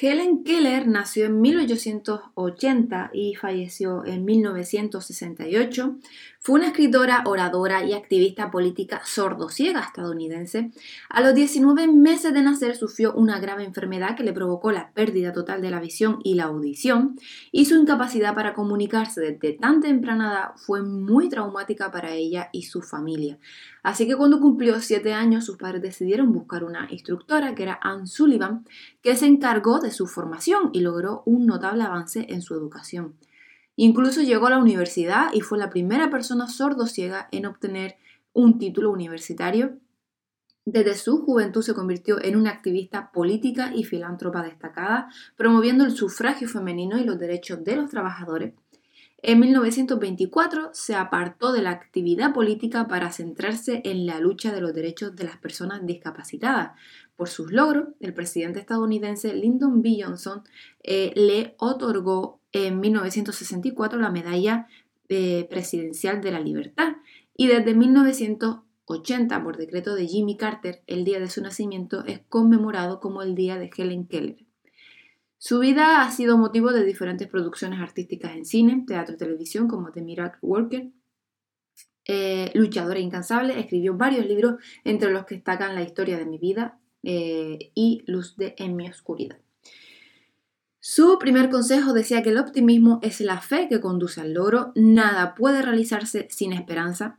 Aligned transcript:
Helen 0.00 0.44
Keller 0.44 0.86
nació 0.86 1.26
en 1.26 1.40
1880 1.40 3.10
y 3.12 3.34
falleció 3.34 4.04
en 4.04 4.24
1968. 4.24 5.96
Fue 6.38 6.60
una 6.60 6.68
escritora, 6.68 7.22
oradora 7.26 7.84
y 7.84 7.94
activista 7.94 8.50
política 8.50 9.02
sordociega 9.04 9.80
estadounidense. 9.80 10.70
A 11.08 11.20
los 11.20 11.34
19 11.34 11.88
meses 11.88 12.32
de 12.32 12.42
nacer 12.42 12.76
sufrió 12.76 13.12
una 13.12 13.40
grave 13.40 13.64
enfermedad 13.64 14.16
que 14.16 14.22
le 14.22 14.32
provocó 14.32 14.70
la 14.70 14.92
pérdida 14.92 15.32
total 15.32 15.60
de 15.62 15.70
la 15.70 15.80
visión 15.80 16.20
y 16.22 16.34
la 16.34 16.44
audición 16.44 17.18
y 17.50 17.64
su 17.64 17.74
incapacidad 17.74 18.36
para 18.36 18.54
comunicarse 18.54 19.20
desde 19.20 19.54
tan 19.54 19.80
temprana 19.80 20.32
edad 20.32 20.50
fue 20.56 20.82
muy 20.82 21.28
traumática 21.28 21.90
para 21.90 22.12
ella 22.14 22.50
y 22.52 22.62
su 22.62 22.82
familia. 22.82 23.36
Así 23.88 24.06
que 24.06 24.16
cuando 24.16 24.38
cumplió 24.38 24.80
7 24.80 25.14
años 25.14 25.46
sus 25.46 25.56
padres 25.56 25.80
decidieron 25.80 26.30
buscar 26.30 26.62
una 26.62 26.88
instructora 26.90 27.54
que 27.54 27.62
era 27.62 27.80
Anne 27.80 28.06
Sullivan 28.06 28.66
que 29.00 29.16
se 29.16 29.24
encargó 29.24 29.78
de 29.78 29.92
su 29.92 30.06
formación 30.06 30.68
y 30.74 30.80
logró 30.80 31.22
un 31.24 31.46
notable 31.46 31.84
avance 31.84 32.26
en 32.28 32.42
su 32.42 32.52
educación. 32.52 33.14
Incluso 33.76 34.20
llegó 34.20 34.48
a 34.48 34.50
la 34.50 34.58
universidad 34.58 35.28
y 35.32 35.40
fue 35.40 35.56
la 35.56 35.70
primera 35.70 36.10
persona 36.10 36.48
sordo-ciega 36.48 37.28
en 37.32 37.46
obtener 37.46 37.96
un 38.34 38.58
título 38.58 38.90
universitario. 38.90 39.78
Desde 40.66 40.94
su 40.94 41.24
juventud 41.24 41.62
se 41.62 41.72
convirtió 41.72 42.22
en 42.22 42.36
una 42.36 42.50
activista 42.50 43.10
política 43.10 43.72
y 43.74 43.84
filántropa 43.84 44.42
destacada, 44.42 45.08
promoviendo 45.34 45.86
el 45.86 45.92
sufragio 45.92 46.46
femenino 46.46 46.98
y 46.98 47.04
los 47.04 47.18
derechos 47.18 47.64
de 47.64 47.76
los 47.76 47.88
trabajadores. 47.88 48.52
En 49.20 49.40
1924 49.40 50.70
se 50.72 50.94
apartó 50.94 51.52
de 51.52 51.60
la 51.60 51.70
actividad 51.70 52.32
política 52.32 52.86
para 52.86 53.10
centrarse 53.10 53.82
en 53.84 54.06
la 54.06 54.20
lucha 54.20 54.52
de 54.52 54.60
los 54.60 54.72
derechos 54.72 55.16
de 55.16 55.24
las 55.24 55.36
personas 55.38 55.84
discapacitadas. 55.84 56.78
Por 57.16 57.28
sus 57.28 57.50
logros, 57.50 57.88
el 57.98 58.14
presidente 58.14 58.60
estadounidense 58.60 59.34
Lyndon 59.34 59.82
B. 59.82 59.98
Johnson 60.04 60.44
eh, 60.84 61.12
le 61.16 61.56
otorgó 61.58 62.40
en 62.52 62.78
1964 62.78 63.98
la 63.98 64.10
Medalla 64.10 64.68
eh, 65.08 65.48
Presidencial 65.50 66.20
de 66.20 66.30
la 66.30 66.40
Libertad 66.40 66.92
y 67.36 67.48
desde 67.48 67.74
1980, 67.74 69.42
por 69.42 69.56
decreto 69.56 69.96
de 69.96 70.06
Jimmy 70.06 70.36
Carter, 70.36 70.82
el 70.86 71.04
día 71.04 71.18
de 71.18 71.28
su 71.28 71.42
nacimiento 71.42 72.04
es 72.04 72.20
conmemorado 72.28 73.00
como 73.00 73.22
el 73.22 73.34
Día 73.34 73.58
de 73.58 73.70
Helen 73.76 74.06
Keller. 74.06 74.47
Su 75.38 75.60
vida 75.60 76.02
ha 76.02 76.10
sido 76.10 76.36
motivo 76.36 76.72
de 76.72 76.84
diferentes 76.84 77.28
producciones 77.28 77.80
artísticas 77.80 78.32
en 78.36 78.44
cine, 78.44 78.84
teatro 78.86 79.14
y 79.14 79.18
televisión, 79.18 79.68
como 79.68 79.92
The 79.92 80.02
Miracle 80.02 80.40
Worker. 80.42 80.90
Eh, 82.04 82.50
luchadora 82.54 82.98
incansable, 82.98 83.60
escribió 83.60 83.94
varios 83.96 84.26
libros, 84.26 84.56
entre 84.82 85.12
los 85.12 85.26
que 85.26 85.36
destacan 85.36 85.74
La 85.76 85.82
historia 85.82 86.18
de 86.18 86.26
mi 86.26 86.38
vida 86.38 86.80
eh, 87.04 87.70
y 87.74 88.02
Luz 88.06 88.36
de 88.36 88.54
en 88.58 88.74
mi 88.74 88.88
oscuridad. 88.88 89.38
Su 90.80 91.18
primer 91.18 91.50
consejo 91.50 91.92
decía 91.92 92.22
que 92.22 92.30
el 92.30 92.38
optimismo 92.38 92.98
es 93.02 93.20
la 93.20 93.40
fe 93.40 93.68
que 93.68 93.80
conduce 93.80 94.20
al 94.20 94.32
logro, 94.32 94.72
nada 94.74 95.34
puede 95.34 95.62
realizarse 95.62 96.28
sin 96.30 96.52
esperanza, 96.52 97.18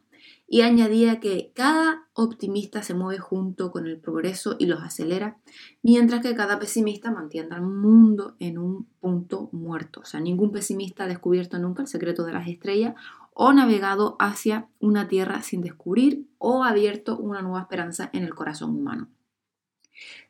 y 0.52 0.62
añadía 0.62 1.20
que 1.20 1.52
cada 1.54 2.08
optimista 2.14 2.82
se 2.82 2.96
mueve 2.96 3.20
junto 3.20 3.72
con 3.72 3.86
el 3.86 4.00
progreso 4.00 4.56
y 4.58 4.66
los 4.66 4.82
acelera, 4.82 5.38
mientras 5.84 6.22
que 6.22 6.36
cada 6.36 6.58
pesimista 6.58 7.12
mantiene 7.12 7.56
al 7.56 7.62
mundo 7.62 8.36
en 8.40 8.58
un 8.58 8.88
punto 9.00 9.50
muerto. 9.52 10.00
O 10.02 10.06
sea, 10.06 10.20
ningún 10.20 10.52
pesimista 10.52 11.04
ha 11.04 11.08
descubierto 11.08 11.60
nunca 11.60 11.84
el 11.84 11.88
secreto 11.88 12.24
de 12.24 12.34
las 12.34 12.48
estrellas 12.48 12.96
o 13.34 13.54
navegado 13.54 14.16
hacia 14.20 14.68
una 14.80 15.08
tierra 15.08 15.44
sin 15.44 15.62
descubrir 15.62 16.28
o 16.40 16.64
abierto 16.64 17.16
una 17.20 17.44
nueva 17.44 17.62
esperanza 17.62 18.10
en 18.12 18.24
el 18.24 18.34
corazón 18.34 18.72
humano. 18.72 19.08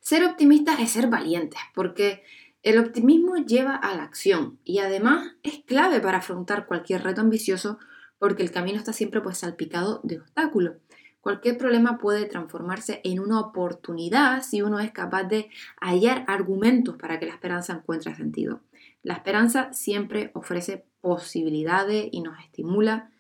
Ser 0.02 0.26
optimista 0.26 0.74
es 0.82 0.92
ser 0.92 1.08
valientes, 1.08 1.62
porque 1.74 2.24
el 2.62 2.78
optimismo 2.78 3.38
lleva 3.38 3.74
a 3.76 3.96
la 3.96 4.04
acción 4.04 4.60
y 4.66 4.80
además 4.80 5.36
es 5.44 5.64
clave 5.66 6.02
para 6.02 6.18
afrontar 6.18 6.66
cualquier 6.66 7.04
reto 7.04 7.22
ambicioso 7.22 7.80
porque 8.20 8.44
el 8.44 8.52
camino 8.52 8.78
está 8.78 8.94
siempre 8.94 9.22
pues 9.22 9.40
salpicado 9.40 10.02
de 10.04 10.20
obstáculos. 10.20 10.76
Cualquier 11.22 11.58
problema 11.58 11.98
puede 11.98 12.26
transformarse 12.26 13.02
en 13.04 13.20
una 13.20 13.40
oportunidad 13.40 14.42
si 14.42 14.62
uno 14.62 14.80
es 14.80 14.92
capaz 14.92 15.24
de 15.24 15.50
hallar 15.82 16.24
argumentos 16.28 16.96
para 16.96 17.20
que 17.20 17.26
la 17.26 17.34
esperanza 17.34 17.74
encuentre 17.74 18.16
sentido. 18.16 18.62
La 19.04 19.16
esperanza 19.16 19.74
siempre 19.74 20.32
ofrece 20.34 20.86
posibilidades 21.02 22.08
y 22.12 22.22
nos 22.22 22.40
estimula. 22.40 23.12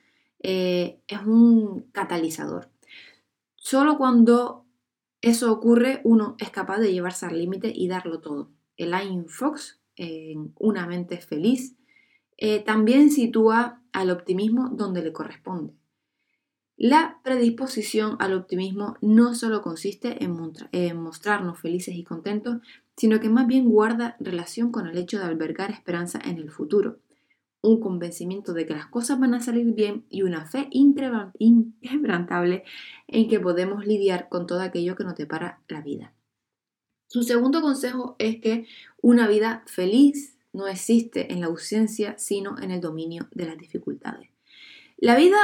Eh, 0.41 0.99
es 1.07 1.19
un 1.25 1.89
catalizador. 1.91 2.69
Solo 3.55 3.97
cuando 3.97 4.65
eso 5.21 5.51
ocurre 5.51 5.99
uno 6.05 6.35
es 6.39 6.49
capaz 6.49 6.79
de 6.79 6.93
llevarse 6.93 7.25
al 7.25 7.37
límite 7.37 7.71
y 7.73 7.89
darlo 7.89 8.21
todo. 8.21 8.49
Elaine 8.77 9.27
Fox 9.27 9.81
en 9.97 10.53
Una 10.57 10.87
mente 10.87 11.17
feliz, 11.17 11.75
eh, 12.41 12.63
también 12.63 13.11
sitúa 13.11 13.81
al 13.91 14.09
optimismo 14.11 14.69
donde 14.69 15.03
le 15.03 15.11
corresponde. 15.11 15.73
La 16.77 17.19
predisposición 17.21 18.15
al 18.19 18.33
optimismo 18.33 18.95
no 19.01 19.35
solo 19.35 19.61
consiste 19.61 20.23
en, 20.23 20.37
en, 20.71 21.01
mostrarnos 21.01 21.59
felices 21.59 21.95
y 21.95 22.05
contentos, 22.05 22.61
sino 22.95 23.19
que 23.19 23.27
más 23.27 23.45
bien 23.45 23.67
guarda 23.67 24.15
relación 24.21 24.71
con 24.71 24.87
el 24.87 24.97
hecho 24.97 25.19
de 25.19 25.25
albergar 25.25 25.71
esperanza 25.71 26.17
en 26.23 26.37
el 26.37 26.49
futuro, 26.49 26.99
un 27.61 27.81
convencimiento 27.81 28.53
de 28.53 28.65
que 28.65 28.73
las 28.73 28.87
cosas 28.87 29.19
van 29.19 29.33
a 29.33 29.41
salir 29.41 29.73
bien 29.73 30.05
y 30.09 30.21
una 30.21 30.45
fe 30.45 30.69
inquebrantable 30.71 32.63
en 33.07 33.27
que 33.27 33.41
podemos 33.41 33.85
lidiar 33.85 34.29
con 34.29 34.47
todo 34.47 34.61
aquello 34.61 34.95
que 34.95 35.03
nos 35.03 35.17
depara 35.17 35.59
la 35.67 35.81
vida. 35.81 36.13
Su 37.07 37.23
segundo 37.23 37.61
consejo 37.61 38.15
es 38.17 38.39
que 38.39 38.65
una 39.01 39.27
vida 39.27 39.63
feliz 39.65 40.38
no 40.53 40.67
existe 40.67 41.31
en 41.31 41.41
la 41.41 41.47
ausencia, 41.47 42.17
sino 42.17 42.59
en 42.59 42.71
el 42.71 42.81
dominio 42.81 43.27
de 43.31 43.45
las 43.45 43.57
dificultades. 43.57 44.29
La 44.97 45.15
vida 45.15 45.37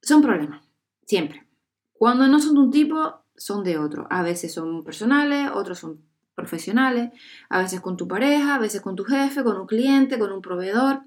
son 0.00 0.22
problemas, 0.22 0.64
siempre. 1.06 1.46
Cuando 1.92 2.26
no 2.28 2.40
son 2.40 2.54
de 2.54 2.60
un 2.60 2.70
tipo, 2.70 3.22
son 3.36 3.64
de 3.64 3.78
otro. 3.78 4.06
A 4.10 4.22
veces 4.22 4.52
son 4.52 4.84
personales, 4.84 5.50
otros 5.54 5.78
son 5.78 6.02
profesionales, 6.34 7.10
a 7.48 7.60
veces 7.60 7.80
con 7.80 7.96
tu 7.96 8.08
pareja, 8.08 8.54
a 8.54 8.58
veces 8.58 8.80
con 8.80 8.96
tu 8.96 9.04
jefe, 9.04 9.42
con 9.42 9.60
un 9.60 9.66
cliente, 9.66 10.18
con 10.18 10.32
un 10.32 10.42
proveedor. 10.42 11.02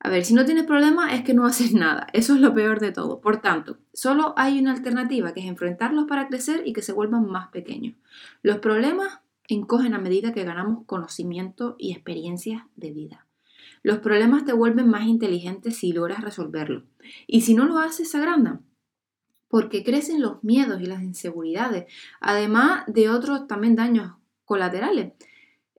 A 0.00 0.10
ver, 0.10 0.24
si 0.24 0.32
no 0.32 0.44
tienes 0.44 0.64
problema 0.64 1.12
es 1.14 1.22
que 1.22 1.34
no 1.34 1.46
haces 1.46 1.72
nada. 1.72 2.06
Eso 2.12 2.34
es 2.34 2.40
lo 2.40 2.54
peor 2.54 2.80
de 2.80 2.92
todo. 2.92 3.20
Por 3.20 3.40
tanto, 3.40 3.78
solo 3.92 4.34
hay 4.36 4.58
una 4.58 4.72
alternativa, 4.72 5.32
que 5.32 5.40
es 5.40 5.46
enfrentarlos 5.46 6.06
para 6.06 6.28
crecer 6.28 6.62
y 6.66 6.72
que 6.72 6.82
se 6.82 6.92
vuelvan 6.92 7.26
más 7.26 7.48
pequeños. 7.48 7.94
Los 8.42 8.58
problemas 8.58 9.20
encogen 9.48 9.94
a 9.94 9.98
medida 9.98 10.32
que 10.32 10.44
ganamos 10.44 10.84
conocimiento 10.86 11.74
y 11.78 11.92
experiencias 11.92 12.62
de 12.76 12.92
vida. 12.92 13.26
Los 13.82 13.98
problemas 13.98 14.44
te 14.44 14.52
vuelven 14.52 14.88
más 14.88 15.06
inteligente 15.06 15.70
si 15.70 15.92
logras 15.92 16.22
resolverlo. 16.22 16.84
Y 17.26 17.40
si 17.40 17.54
no 17.54 17.64
lo 17.64 17.78
haces, 17.78 18.10
se 18.10 18.18
agrandan. 18.18 18.66
Porque 19.48 19.82
crecen 19.82 20.20
los 20.20 20.44
miedos 20.44 20.80
y 20.82 20.86
las 20.86 21.02
inseguridades, 21.02 21.86
además 22.20 22.84
de 22.86 23.08
otros 23.08 23.46
también 23.46 23.76
daños 23.76 24.12
colaterales. 24.44 25.14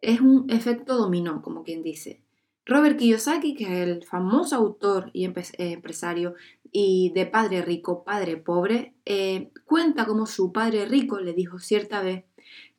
Es 0.02 0.22
un 0.22 0.50
efecto 0.50 0.98
dominó, 0.98 1.42
como 1.42 1.64
quien 1.64 1.84
dice. 1.84 2.24
Robert 2.66 2.98
Kiyosaki, 2.98 3.56
que 3.56 3.64
es 3.66 3.88
el 3.88 4.04
famoso 4.04 4.56
autor 4.56 5.10
y 5.14 5.26
empresario 5.26 6.36
y 6.72 7.12
de 7.16 7.26
Padre 7.26 7.64
Rico, 7.64 8.04
Padre 8.04 8.38
Pobre, 8.38 8.96
eh, 9.06 9.52
cuenta 9.66 10.06
cómo 10.06 10.28
su 10.28 10.52
padre 10.52 10.86
rico 10.86 11.20
le 11.20 11.34
dijo 11.34 11.58
cierta 11.58 12.04
vez 12.04 12.26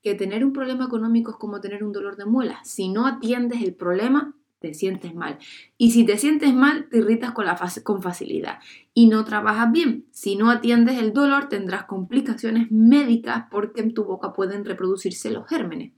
que 0.02 0.14
tener 0.14 0.44
un 0.44 0.52
problema 0.52 0.86
económico 0.86 1.32
es 1.32 1.36
como 1.36 1.60
tener 1.60 1.84
un 1.84 1.92
dolor 1.92 2.16
de 2.16 2.26
muela. 2.26 2.60
Si 2.64 2.88
no 2.88 3.06
atiendes 3.06 3.62
el 3.62 3.74
problema, 3.74 4.34
te 4.60 4.74
sientes 4.74 5.14
mal. 5.14 5.38
Y 5.78 5.90
si 5.90 6.04
te 6.04 6.18
sientes 6.18 6.54
mal, 6.54 6.88
te 6.90 6.98
irritas 6.98 7.32
con, 7.32 8.02
facilidad 8.02 8.58
y 8.94 9.08
no 9.08 9.24
trabajas 9.24 9.72
bien. 9.72 10.06
Si 10.10 10.36
no 10.36 10.50
atiendes 10.50 10.98
el 10.98 11.12
dolor, 11.12 11.48
tendrás 11.48 11.84
complicaciones 11.84 12.70
médicas 12.70 13.46
porque 13.50 13.80
en 13.80 13.94
tu 13.94 14.04
boca 14.04 14.32
pueden 14.32 14.64
reproducirse 14.64 15.30
los 15.30 15.48
gérmenes. 15.48 15.92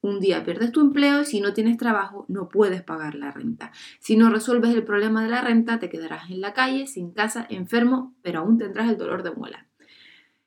Un 0.00 0.20
día 0.20 0.44
pierdes 0.44 0.70
tu 0.70 0.80
empleo 0.80 1.22
y 1.22 1.24
si 1.24 1.40
no 1.40 1.54
tienes 1.54 1.76
trabajo 1.76 2.26
no 2.28 2.48
puedes 2.48 2.82
pagar 2.82 3.14
la 3.14 3.30
renta. 3.30 3.72
Si 4.00 4.16
no 4.16 4.30
resuelves 4.30 4.74
el 4.74 4.84
problema 4.84 5.22
de 5.22 5.30
la 5.30 5.40
renta, 5.40 5.78
te 5.78 5.88
quedarás 5.88 6.30
en 6.30 6.40
la 6.40 6.52
calle, 6.52 6.86
sin 6.86 7.10
casa, 7.10 7.46
enfermo, 7.48 8.14
pero 8.22 8.40
aún 8.40 8.58
tendrás 8.58 8.88
el 8.90 8.98
dolor 8.98 9.22
de 9.22 9.32
muela. 9.32 9.66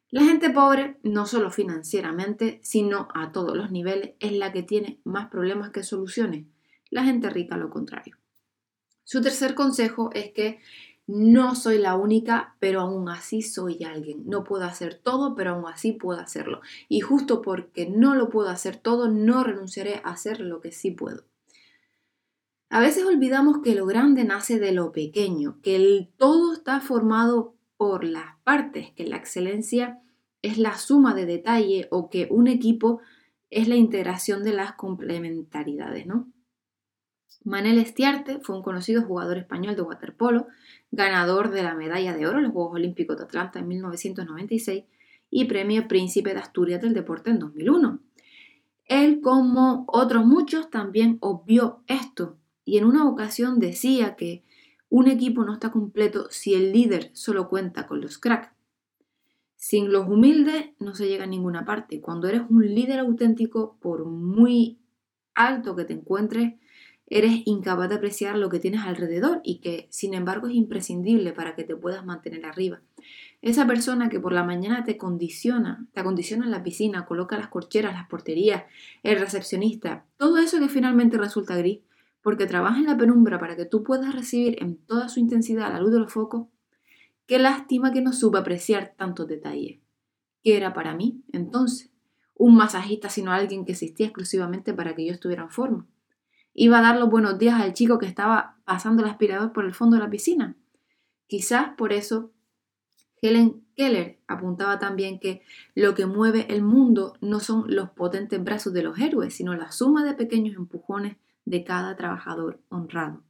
La 0.09 0.23
gente 0.23 0.49
pobre, 0.49 0.97
no 1.03 1.25
solo 1.25 1.51
financieramente, 1.51 2.59
sino 2.63 3.09
a 3.13 3.33
todos 3.33 3.57
los 3.57 3.71
niveles, 3.71 4.13
es 4.19 4.31
la 4.31 4.53
que 4.53 4.63
tiene 4.63 5.01
más 5.03 5.29
problemas 5.29 5.71
que 5.71 5.83
soluciones. 5.83 6.45
La 6.89 7.03
gente 7.03 7.29
rica 7.29 7.57
lo 7.57 7.69
contrario. 7.69 8.17
Su 9.03 9.21
tercer 9.21 9.53
consejo 9.53 10.09
es 10.13 10.31
que 10.31 10.59
no 11.07 11.55
soy 11.55 11.77
la 11.77 11.95
única, 11.95 12.55
pero 12.59 12.81
aún 12.81 13.09
así 13.09 13.41
soy 13.41 13.83
alguien. 13.83 14.23
No 14.25 14.43
puedo 14.43 14.63
hacer 14.63 14.95
todo, 14.95 15.35
pero 15.35 15.51
aún 15.51 15.65
así 15.67 15.93
puedo 15.93 16.19
hacerlo. 16.19 16.61
Y 16.87 17.01
justo 17.01 17.41
porque 17.41 17.89
no 17.89 18.15
lo 18.15 18.29
puedo 18.29 18.49
hacer 18.49 18.77
todo, 18.77 19.09
no 19.09 19.43
renunciaré 19.43 20.01
a 20.03 20.11
hacer 20.11 20.39
lo 20.39 20.61
que 20.61 20.71
sí 20.71 20.91
puedo. 20.91 21.23
A 22.69 22.81
veces 22.81 23.05
olvidamos 23.05 23.59
que 23.63 23.75
lo 23.75 23.85
grande 23.85 24.25
nace 24.25 24.59
de 24.59 24.73
lo 24.73 24.91
pequeño, 24.91 25.59
que 25.61 25.77
el 25.77 26.09
todo 26.17 26.53
está 26.53 26.81
formado 26.81 27.56
por 27.77 28.03
las 28.03 28.35
partes, 28.43 28.91
que 28.91 29.05
la 29.05 29.17
excelencia 29.17 29.99
es 30.41 30.57
la 30.57 30.77
suma 30.77 31.13
de 31.13 31.25
detalle 31.25 31.87
o 31.91 32.09
que 32.09 32.27
un 32.29 32.47
equipo 32.47 33.01
es 33.49 33.67
la 33.67 33.75
integración 33.75 34.43
de 34.43 34.53
las 34.53 34.73
complementariedades, 34.73 36.05
¿no? 36.05 36.27
Manel 37.43 37.77
Estiarte 37.77 38.39
fue 38.41 38.57
un 38.57 38.63
conocido 38.63 39.03
jugador 39.03 39.37
español 39.37 39.75
de 39.75 39.81
waterpolo, 39.81 40.47
ganador 40.91 41.49
de 41.49 41.63
la 41.63 41.75
medalla 41.75 42.13
de 42.13 42.27
oro 42.27 42.39
en 42.39 42.45
los 42.45 42.53
Juegos 42.53 42.75
Olímpicos 42.75 43.17
de 43.17 43.23
Atlanta 43.23 43.59
en 43.59 43.69
1996 43.69 44.83
y 45.29 45.45
premio 45.45 45.87
Príncipe 45.87 46.33
de 46.33 46.39
Asturias 46.39 46.81
del 46.81 46.93
Deporte 46.93 47.29
en 47.29 47.39
2001. 47.39 47.99
Él, 48.85 49.21
como 49.21 49.85
otros 49.87 50.25
muchos, 50.25 50.69
también 50.69 51.17
obvió 51.21 51.83
esto 51.87 52.37
y 52.65 52.77
en 52.77 52.85
una 52.85 53.07
ocasión 53.07 53.59
decía 53.59 54.15
que 54.15 54.43
un 54.89 55.07
equipo 55.07 55.43
no 55.43 55.53
está 55.53 55.71
completo 55.71 56.27
si 56.29 56.53
el 56.53 56.71
líder 56.71 57.11
solo 57.13 57.49
cuenta 57.49 57.87
con 57.87 58.01
los 58.01 58.17
cracks. 58.17 58.49
Sin 59.55 59.91
los 59.91 60.07
humildes 60.07 60.69
no 60.79 60.95
se 60.95 61.07
llega 61.07 61.23
a 61.23 61.27
ninguna 61.27 61.65
parte. 61.65 61.99
Cuando 61.99 62.27
eres 62.27 62.43
un 62.49 62.73
líder 62.73 62.99
auténtico, 62.99 63.77
por 63.81 64.05
muy 64.05 64.79
alto 65.33 65.75
que 65.75 65.83
te 65.83 65.93
encuentres, 65.93 66.53
eres 67.09 67.41
incapaz 67.45 67.89
de 67.89 67.95
apreciar 67.95 68.37
lo 68.37 68.49
que 68.49 68.59
tienes 68.59 68.81
alrededor 68.81 69.41
y 69.43 69.59
que, 69.59 69.87
sin 69.89 70.13
embargo, 70.13 70.47
es 70.47 70.55
imprescindible 70.55 71.31
para 71.31 71.55
que 71.55 71.63
te 71.63 71.75
puedas 71.75 72.05
mantener 72.05 72.45
arriba. 72.45 72.81
Esa 73.41 73.65
persona 73.65 74.09
que 74.09 74.19
por 74.19 74.33
la 74.33 74.43
mañana 74.43 74.83
te 74.83 74.97
condiciona, 74.97 75.87
te 75.93 76.01
acondiciona 76.01 76.45
en 76.45 76.51
la 76.51 76.63
piscina, 76.63 77.05
coloca 77.05 77.37
las 77.37 77.47
corcheras, 77.47 77.93
las 77.93 78.07
porterías, 78.07 78.63
el 79.03 79.19
recepcionista, 79.19 80.05
todo 80.17 80.37
eso 80.37 80.59
que 80.59 80.67
finalmente 80.67 81.17
resulta 81.17 81.55
gris, 81.55 81.79
porque 82.27 82.45
trabaja 82.45 82.79
en 82.79 82.87
la 82.87 82.97
penumbra 82.97 83.39
para 83.39 83.55
que 83.55 83.63
tú 83.63 83.83
puedas 83.83 84.13
recibir 84.13 84.61
en 84.61 84.75
toda 84.75 85.07
su 85.07 85.21
intensidad 85.21 85.71
la 85.71 85.79
luz 85.79 85.93
de 85.93 85.99
los 85.99 86.11
focos, 86.11 86.47
qué 87.25 87.39
lástima 87.39 87.93
que 87.93 88.01
no 88.01 88.11
supe 88.11 88.37
apreciar 88.37 88.95
tantos 88.97 89.29
detalles. 89.29 89.79
¿Qué 90.43 90.57
era 90.57 90.73
para 90.73 90.93
mí 90.93 91.23
entonces? 91.31 91.89
Un 92.35 92.57
masajista, 92.57 93.07
sino 93.07 93.31
alguien 93.31 93.63
que 93.63 93.71
existía 93.71 94.07
exclusivamente 94.07 94.73
para 94.73 94.93
que 94.93 95.05
yo 95.05 95.13
estuviera 95.13 95.43
en 95.43 95.51
forma. 95.51 95.87
Iba 96.53 96.79
a 96.79 96.81
dar 96.81 96.99
los 96.99 97.09
buenos 97.09 97.39
días 97.39 97.61
al 97.61 97.71
chico 97.71 97.97
que 97.97 98.07
estaba 98.07 98.57
pasando 98.65 99.03
el 99.03 99.09
aspirador 99.09 99.53
por 99.53 99.63
el 99.63 99.73
fondo 99.73 99.95
de 99.95 100.03
la 100.03 100.09
piscina. 100.09 100.57
Quizás 101.27 101.77
por 101.77 101.93
eso 101.93 102.33
Helen 103.21 103.63
Keller 103.73 104.19
apuntaba 104.27 104.79
también 104.79 105.21
que 105.21 105.43
lo 105.75 105.95
que 105.95 106.05
mueve 106.05 106.45
el 106.49 106.61
mundo 106.61 107.13
no 107.21 107.39
son 107.39 107.73
los 107.73 107.91
potentes 107.91 108.43
brazos 108.43 108.73
de 108.73 108.83
los 108.83 108.99
héroes, 108.99 109.33
sino 109.33 109.55
la 109.55 109.71
suma 109.71 110.03
de 110.03 110.13
pequeños 110.13 110.57
empujones 110.57 111.15
de 111.47 111.63
cada 111.63 111.95
trabajador 111.95 112.59
honrado. 112.69 113.23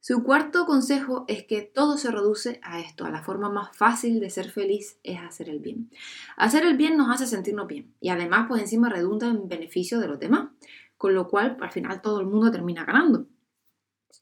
Su 0.00 0.22
cuarto 0.22 0.66
consejo 0.66 1.24
es 1.26 1.44
que 1.44 1.62
todo 1.62 1.98
se 1.98 2.12
reduce 2.12 2.60
a 2.62 2.78
esto, 2.78 3.04
a 3.04 3.10
la 3.10 3.24
forma 3.24 3.50
más 3.50 3.76
fácil 3.76 4.20
de 4.20 4.30
ser 4.30 4.48
feliz 4.48 5.00
es 5.02 5.18
hacer 5.18 5.48
el 5.48 5.58
bien. 5.58 5.90
Hacer 6.36 6.64
el 6.64 6.76
bien 6.76 6.96
nos 6.96 7.10
hace 7.10 7.26
sentirnos 7.26 7.66
bien 7.66 7.92
y 8.00 8.10
además 8.10 8.46
pues 8.48 8.62
encima 8.62 8.88
redunda 8.88 9.26
en 9.26 9.48
beneficio 9.48 9.98
de 9.98 10.06
los 10.06 10.20
demás, 10.20 10.50
con 10.96 11.14
lo 11.14 11.26
cual 11.26 11.56
al 11.60 11.72
final 11.72 12.00
todo 12.00 12.20
el 12.20 12.26
mundo 12.26 12.52
termina 12.52 12.84
ganando. 12.84 13.26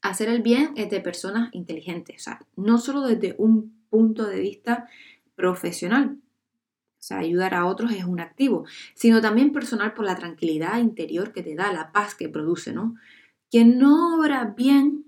Hacer 0.01 0.31
el 0.31 0.41
bien 0.41 0.73
es 0.77 0.89
de 0.89 1.01
personas 1.01 1.51
inteligentes, 1.53 2.23
o 2.23 2.25
sea, 2.25 2.47
no 2.57 2.79
solo 2.79 3.03
desde 3.03 3.35
un 3.37 3.85
punto 3.91 4.27
de 4.27 4.41
vista 4.41 4.89
profesional, 5.35 6.19
o 7.05 7.07
sea, 7.07 7.19
ayudar 7.19 7.53
a 7.53 7.67
otros 7.67 7.93
es 7.93 8.05
un 8.05 8.19
activo, 8.19 8.65
sino 8.95 9.21
también 9.21 9.53
personal 9.53 9.93
por 9.93 10.07
la 10.07 10.17
tranquilidad 10.17 10.79
interior 10.79 11.35
que 11.35 11.43
te 11.43 11.55
da, 11.55 11.71
la 11.71 11.93
paz 11.93 12.15
que 12.15 12.31
produce, 12.31 12.73
¿no? 12.73 12.95
Quien 13.51 13.79
no 13.79 14.19
obra 14.19 14.55
bien, 14.57 15.05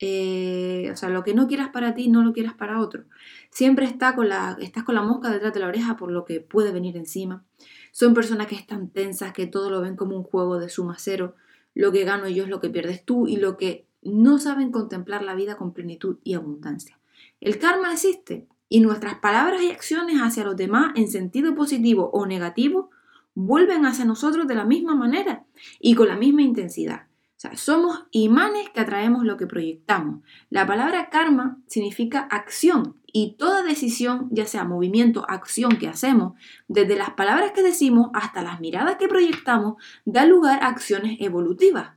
eh, 0.00 0.90
o 0.92 0.96
sea, 0.96 1.08
lo 1.08 1.22
que 1.22 1.34
no 1.34 1.46
quieras 1.46 1.68
para 1.68 1.94
ti, 1.94 2.08
no 2.08 2.24
lo 2.24 2.32
quieras 2.32 2.54
para 2.54 2.80
otro. 2.80 3.04
Siempre 3.48 3.86
está 3.86 4.16
con 4.16 4.28
la, 4.28 4.56
estás 4.60 4.82
con 4.82 4.96
la 4.96 5.02
mosca 5.02 5.30
detrás 5.30 5.54
de 5.54 5.60
la 5.60 5.68
oreja 5.68 5.96
por 5.96 6.10
lo 6.10 6.24
que 6.24 6.40
puede 6.40 6.72
venir 6.72 6.96
encima. 6.96 7.44
Son 7.92 8.12
personas 8.12 8.48
que 8.48 8.56
están 8.56 8.90
tensas, 8.90 9.32
que 9.32 9.46
todo 9.46 9.70
lo 9.70 9.80
ven 9.80 9.94
como 9.94 10.16
un 10.16 10.24
juego 10.24 10.58
de 10.58 10.68
suma 10.68 10.96
cero. 10.98 11.36
Lo 11.74 11.92
que 11.92 12.02
gano 12.02 12.28
yo 12.28 12.42
es 12.42 12.50
lo 12.50 12.60
que 12.60 12.70
pierdes 12.70 13.04
tú 13.04 13.28
y 13.28 13.36
lo 13.36 13.56
que 13.56 13.86
no 14.02 14.40
saben 14.40 14.72
contemplar 14.72 15.22
la 15.22 15.36
vida 15.36 15.56
con 15.56 15.72
plenitud 15.72 16.18
y 16.24 16.34
abundancia. 16.34 16.98
El 17.40 17.60
karma 17.60 17.92
existe 17.92 18.48
y 18.68 18.80
nuestras 18.80 19.16
palabras 19.16 19.62
y 19.62 19.70
acciones 19.70 20.16
hacia 20.20 20.44
los 20.44 20.56
demás 20.56 20.92
en 20.96 21.08
sentido 21.08 21.54
positivo 21.54 22.10
o 22.12 22.26
negativo 22.26 22.90
vuelven 23.34 23.86
hacia 23.86 24.04
nosotros 24.04 24.46
de 24.48 24.54
la 24.54 24.64
misma 24.64 24.94
manera 24.94 25.44
y 25.78 25.94
con 25.94 26.08
la 26.08 26.16
misma 26.16 26.42
intensidad. 26.42 27.06
O 27.36 27.38
sea, 27.38 27.54
somos 27.54 28.06
imanes 28.12 28.70
que 28.70 28.80
atraemos 28.80 29.22
lo 29.22 29.36
que 29.36 29.46
proyectamos. 29.46 30.22
La 30.48 30.66
palabra 30.66 31.10
karma 31.10 31.58
significa 31.66 32.20
acción 32.20 32.96
y 33.12 33.36
toda 33.36 33.62
decisión, 33.62 34.28
ya 34.30 34.46
sea 34.46 34.64
movimiento, 34.64 35.26
acción 35.28 35.76
que 35.76 35.86
hacemos, 35.86 36.32
desde 36.66 36.96
las 36.96 37.10
palabras 37.10 37.52
que 37.52 37.62
decimos 37.62 38.08
hasta 38.14 38.42
las 38.42 38.58
miradas 38.60 38.96
que 38.96 39.06
proyectamos, 39.06 39.76
da 40.06 40.24
lugar 40.24 40.62
a 40.62 40.68
acciones 40.68 41.18
evolutivas. 41.20 41.90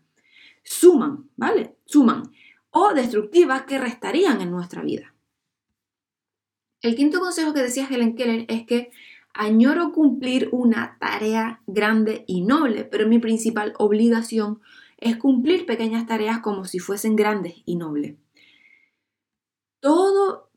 Suman, 0.63 1.29
¿vale? 1.37 1.77
Suman. 1.85 2.23
O 2.71 2.93
destructivas 2.93 3.63
que 3.63 3.79
restarían 3.79 4.41
en 4.41 4.51
nuestra 4.51 4.81
vida. 4.81 5.13
El 6.81 6.95
quinto 6.95 7.19
consejo 7.19 7.53
que 7.53 7.61
decía 7.61 7.87
Helen 7.89 8.15
Keller 8.15 8.45
es 8.47 8.65
que 8.65 8.91
añoro 9.33 9.91
cumplir 9.91 10.49
una 10.51 10.97
tarea 10.99 11.61
grande 11.67 12.23
y 12.27 12.41
noble, 12.41 12.85
pero 12.85 13.07
mi 13.07 13.19
principal 13.19 13.73
obligación 13.77 14.61
es 14.97 15.17
cumplir 15.17 15.65
pequeñas 15.65 16.07
tareas 16.07 16.39
como 16.39 16.65
si 16.65 16.79
fuesen 16.79 17.15
grandes 17.15 17.55
y 17.65 17.75
nobles. 17.75 18.15
Todo 19.81 20.49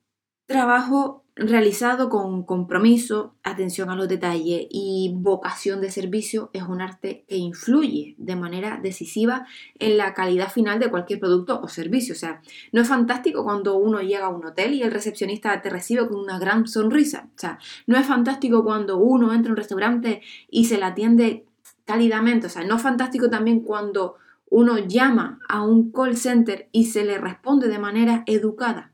trabajo 0.47 1.22
realizado 1.35 2.11
con 2.11 2.45
compromiso, 2.45 3.35
atención 3.43 3.89
a 3.89 3.97
los 3.97 4.07
detalles 4.07 4.67
y 4.71 5.13
vocación 5.17 5.81
de 5.81 5.91
servicio 5.91 6.51
es 6.53 6.63
un 6.63 6.83
arte 6.83 7.25
que 7.27 7.37
influye 7.37 8.15
de 8.19 8.37
manera 8.37 8.79
decisiva 8.83 9.47
en 9.79 9.97
la 9.97 10.13
calidad 10.13 10.51
final 10.53 10.79
de 10.79 10.91
cualquier 10.91 11.21
producto 11.21 11.61
o 11.63 11.69
servicio. 11.69 12.15
O 12.15 12.19
sea, 12.19 12.43
no 12.73 12.83
es 12.83 12.89
fantástico 12.89 13.45
cuando 13.45 13.77
uno 13.77 14.03
llega 14.03 14.27
a 14.27 14.29
un 14.29 14.45
hotel 14.45 14.75
y 14.75 14.83
el 14.83 14.91
recepcionista 14.91 15.63
te 15.63 15.71
recibe 15.71 16.07
con 16.07 16.19
una 16.19 16.39
gran 16.39 16.67
sonrisa. 16.67 17.29
O 17.35 17.39
sea, 17.39 17.59
no 17.87 17.97
es 17.97 18.07
fantástico 18.07 18.63
cuando 18.63 18.99
uno 18.99 19.33
entra 19.33 19.51
a 19.51 19.53
un 19.53 19.57
restaurante 19.57 20.21
y 20.51 20.67
se 20.67 20.77
le 20.77 20.85
atiende 20.85 21.47
cálidamente. 21.87 22.49
O 22.49 22.51
sea, 22.51 22.65
no 22.65 22.77
es 22.77 22.83
fantástico 22.83 23.31
también 23.31 23.61
cuando 23.61 24.17
uno 24.51 24.77
llama 24.77 25.39
a 25.49 25.63
un 25.63 25.93
call 25.93 26.15
center 26.15 26.69
y 26.73 26.87
se 26.87 27.07
le 27.07 27.17
responde 27.17 27.69
de 27.69 27.79
manera 27.79 28.23
educada 28.27 28.92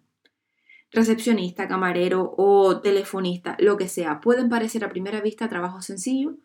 recepcionista, 0.90 1.68
camarero 1.68 2.34
o 2.36 2.80
telefonista, 2.80 3.56
lo 3.58 3.76
que 3.76 3.88
sea, 3.88 4.20
pueden 4.20 4.48
parecer 4.48 4.84
a 4.84 4.90
primera 4.90 5.20
vista 5.20 5.48
trabajo 5.48 5.82
sencillo, 5.82 6.36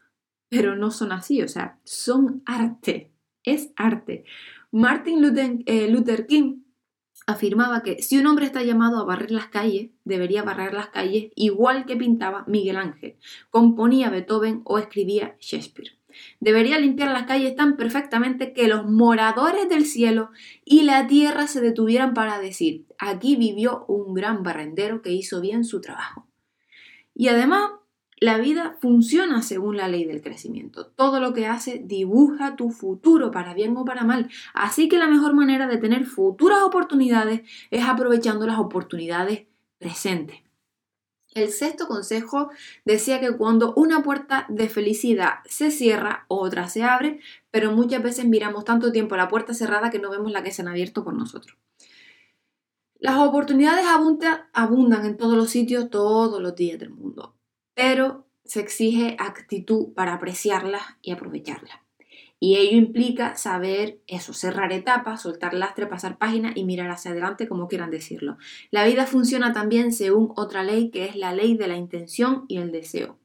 pero 0.49 0.75
no 0.75 0.91
son 0.91 1.11
así, 1.11 1.41
o 1.41 1.47
sea, 1.47 1.79
son 1.83 2.43
arte, 2.45 3.12
es 3.43 3.71
arte. 3.75 4.25
Martin 4.71 5.21
Luther, 5.21 5.59
eh, 5.65 5.89
Luther 5.89 6.27
King 6.27 6.63
afirmaba 7.25 7.83
que 7.83 8.01
si 8.01 8.17
un 8.17 8.27
hombre 8.27 8.45
está 8.45 8.63
llamado 8.63 9.00
a 9.00 9.05
barrer 9.05 9.31
las 9.31 9.47
calles, 9.47 9.91
debería 10.03 10.43
barrer 10.43 10.73
las 10.73 10.89
calles 10.89 11.31
igual 11.35 11.85
que 11.85 11.95
pintaba 11.95 12.43
Miguel 12.47 12.77
Ángel, 12.77 13.17
componía 13.50 14.09
Beethoven 14.09 14.62
o 14.65 14.77
escribía 14.77 15.38
Shakespeare. 15.39 15.97
Debería 16.39 16.79
limpiar 16.79 17.12
las 17.12 17.24
calles 17.24 17.55
tan 17.55 17.77
perfectamente 17.77 18.53
que 18.53 18.67
los 18.67 18.89
moradores 18.89 19.70
del 19.70 19.86
cielo 19.86 20.32
y 20.65 20.84
la 20.84 21.08
tierra 21.08 21.48
se 21.48 21.62
detuvieran 21.62 22.13
para 22.13 22.39
decir, 22.39 22.86
aquí 22.98 23.36
vivió 23.36 23.86
un 23.88 24.13
gran 24.13 24.43
barrendero 24.43 25.01
que 25.01 25.12
hizo 25.12 25.41
bien 25.41 25.63
su 25.65 25.82
trabajo. 25.82 26.27
Y 27.15 27.27
además, 27.27 27.72
la 28.24 28.38
vida 28.38 28.77
funciona 28.79 29.41
según 29.41 29.75
la 29.75 29.89
ley 29.89 30.05
del 30.05 30.22
crecimiento. 30.22 30.86
Todo 30.88 31.20
lo 31.20 31.34
que 31.34 31.46
hace 31.46 31.82
dibuja 31.84 32.55
tu 32.55 32.70
futuro 32.70 33.32
para 33.32 33.53
bien 33.53 33.75
o 33.75 33.84
para 33.84 34.05
mal. 34.05 34.29
Así 34.53 34.88
que 34.88 34.98
la 34.98 35.10
mejor 35.10 35.34
manera 35.34 35.67
de 35.67 35.77
tener 35.77 36.05
futuras 36.05 36.62
oportunidades 36.62 37.41
es 37.70 37.84
aprovechando 37.84 38.48
las 38.48 38.60
oportunidades 38.60 39.43
presentes. 39.77 40.38
El 41.33 41.51
sexto 41.51 41.87
consejo 41.87 42.49
decía 42.85 43.19
que 43.19 43.35
cuando 43.35 43.73
una 43.75 44.03
puerta 44.03 44.45
de 44.49 44.69
felicidad 44.69 45.39
se 45.45 45.71
cierra, 45.71 46.25
otra 46.27 46.69
se 46.69 46.83
abre, 46.83 47.19
pero 47.49 47.71
muchas 47.71 48.03
veces 48.03 48.25
miramos 48.25 48.65
tanto 48.65 48.91
tiempo 48.91 49.15
la 49.15 49.29
puerta 49.29 49.53
cerrada 49.53 49.89
que 49.89 49.99
no 49.99 50.11
vemos 50.11 50.31
la 50.31 50.43
que 50.43 50.51
se 50.51 50.61
han 50.61 50.67
abierto 50.67 51.03
por 51.03 51.13
nosotros. 51.13 51.57
Las 52.99 53.17
oportunidades 53.17 53.85
abundan 54.53 55.05
en 55.05 55.17
todos 55.17 55.35
los 55.35 55.49
sitios, 55.49 55.89
todos 55.89 56.41
los 56.41 56.55
días 56.55 56.79
del 56.79 56.91
mundo, 56.91 57.35
pero 57.73 58.25
se 58.45 58.59
exige 58.59 59.17
actitud 59.19 59.93
para 59.93 60.13
apreciarlas 60.13 60.83
y 61.01 61.11
aprovecharlas. 61.11 61.82
Y 62.43 62.57
ello 62.57 62.75
implica 62.75 63.38
saber 63.38 64.01
eso, 64.05 64.33
cerrar 64.33 64.73
etapas, 64.73 65.21
soltar 65.21 65.53
lastre, 65.53 65.88
pasar 65.88 66.17
páginas 66.17 66.51
y 66.57 66.65
mirar 66.65 66.91
hacia 66.91 67.12
adelante 67.12 67.47
como 67.47 67.69
quieran 67.69 67.89
decirlo. 67.89 68.38
La 68.69 68.83
vida 68.83 69.07
funciona 69.07 69.53
también 69.53 69.93
según 69.93 70.33
otra 70.35 70.62
ley 70.62 70.91
que 70.91 71.05
es 71.05 71.15
la 71.15 71.33
ley 71.33 71.55
de 71.55 71.69
la 71.69 71.77
intención 71.77 72.43
y 72.50 72.57
el 72.57 72.73
deseo. 72.73 73.17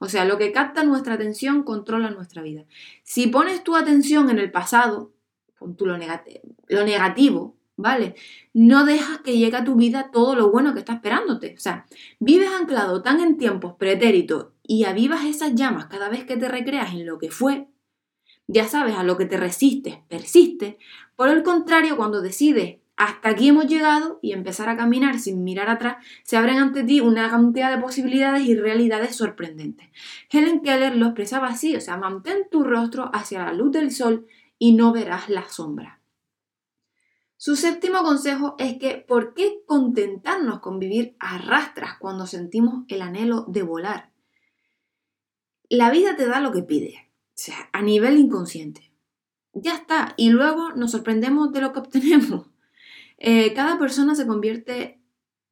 O 0.00 0.10
sea, 0.10 0.26
lo 0.26 0.36
que 0.36 0.52
capta 0.52 0.84
nuestra 0.84 1.14
atención 1.14 1.62
controla 1.62 2.10
nuestra 2.10 2.42
vida. 2.42 2.66
Si 3.04 3.28
pones 3.28 3.64
tu 3.64 3.74
atención 3.74 4.28
en 4.28 4.38
el 4.38 4.50
pasado, 4.50 5.12
con 5.58 5.74
lo, 5.80 5.96
lo 5.96 6.84
negativo, 6.84 7.56
¿vale? 7.74 8.16
No 8.52 8.84
dejas 8.84 9.20
que 9.20 9.38
llegue 9.38 9.56
a 9.56 9.64
tu 9.64 9.76
vida 9.76 10.10
todo 10.12 10.34
lo 10.34 10.50
bueno 10.50 10.74
que 10.74 10.80
está 10.80 10.92
esperándote. 10.92 11.54
O 11.56 11.60
sea, 11.60 11.86
vives 12.20 12.50
anclado 12.50 13.00
tan 13.00 13.20
en 13.20 13.38
tiempos 13.38 13.76
pretéritos 13.78 14.48
y 14.62 14.84
avivas 14.84 15.24
esas 15.24 15.54
llamas 15.54 15.86
cada 15.86 16.10
vez 16.10 16.26
que 16.26 16.36
te 16.36 16.48
recreas 16.48 16.92
en 16.92 17.06
lo 17.06 17.18
que 17.18 17.30
fue, 17.30 17.66
ya 18.48 18.66
sabes 18.66 18.96
a 18.96 19.04
lo 19.04 19.16
que 19.16 19.26
te 19.26 19.36
resistes, 19.36 19.98
persiste. 20.08 20.78
Por 21.14 21.28
el 21.28 21.42
contrario, 21.42 21.96
cuando 21.96 22.20
decides 22.20 22.78
hasta 22.96 23.28
aquí 23.28 23.46
hemos 23.46 23.66
llegado 23.66 24.18
y 24.22 24.32
empezar 24.32 24.68
a 24.68 24.76
caminar 24.76 25.20
sin 25.20 25.44
mirar 25.44 25.70
atrás, 25.70 26.04
se 26.24 26.36
abren 26.36 26.58
ante 26.58 26.82
ti 26.82 26.98
una 26.98 27.30
cantidad 27.30 27.70
de 27.70 27.80
posibilidades 27.80 28.42
y 28.42 28.56
realidades 28.56 29.14
sorprendentes. 29.14 29.86
Helen 30.30 30.62
Keller 30.62 30.96
lo 30.96 31.06
expresaba 31.06 31.46
así, 31.46 31.76
o 31.76 31.80
sea, 31.80 31.96
mantén 31.96 32.48
tu 32.50 32.64
rostro 32.64 33.08
hacia 33.14 33.44
la 33.44 33.52
luz 33.52 33.70
del 33.70 33.92
sol 33.92 34.26
y 34.58 34.72
no 34.72 34.92
verás 34.92 35.28
la 35.28 35.48
sombra. 35.48 36.00
Su 37.36 37.54
séptimo 37.54 38.02
consejo 38.02 38.56
es 38.58 38.78
que 38.78 38.96
¿por 38.96 39.32
qué 39.32 39.62
contentarnos 39.64 40.58
con 40.58 40.80
vivir 40.80 41.14
a 41.20 41.38
rastras 41.38 41.98
cuando 42.00 42.26
sentimos 42.26 42.84
el 42.88 43.00
anhelo 43.00 43.44
de 43.46 43.62
volar? 43.62 44.10
La 45.68 45.92
vida 45.92 46.16
te 46.16 46.26
da 46.26 46.40
lo 46.40 46.50
que 46.50 46.62
pide, 46.62 47.07
sea, 47.38 47.70
a 47.72 47.82
nivel 47.82 48.18
inconsciente. 48.18 48.92
Ya 49.52 49.74
está, 49.74 50.14
y 50.16 50.30
luego 50.30 50.72
nos 50.72 50.90
sorprendemos 50.90 51.52
de 51.52 51.60
lo 51.60 51.72
que 51.72 51.80
obtenemos. 51.80 52.46
Eh, 53.20 53.52
cada 53.52 53.80
persona 53.80 54.14
se 54.14 54.28
convierte 54.28 55.02